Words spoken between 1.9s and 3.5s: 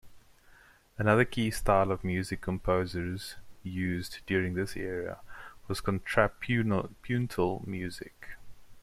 of music composers